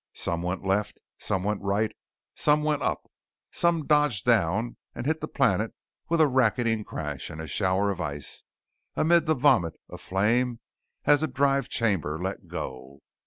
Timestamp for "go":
12.47-13.01